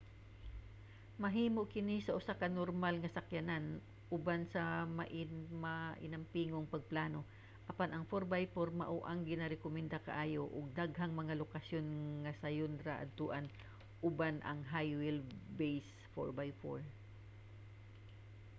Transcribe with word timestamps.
mahimo 1.23 1.61
kini 1.73 1.95
sa 2.01 2.15
usa 2.19 2.33
ka 2.41 2.47
normal 2.59 2.95
nga 2.99 3.13
sakyanan 3.15 3.65
uban 4.15 4.41
ang 4.61 4.89
mainampingong 4.99 6.73
pagplano 6.73 7.21
apan 7.71 7.89
ang 7.91 8.03
4x4 8.21 8.67
mao 8.81 8.97
ang 9.05 9.19
ginarekomenda 9.29 9.97
kaayo 10.07 10.43
ug 10.57 10.65
daghang 10.79 11.13
mga 11.21 11.37
lokasyon 11.41 11.87
nga 12.23 12.31
sayon 12.41 12.73
ra 12.85 12.93
adtoan 13.05 13.45
uban 14.09 14.35
ang 14.41 14.59
high 14.71 14.93
wheel 14.99 15.19
base 15.59 15.91
4x4 16.27 16.79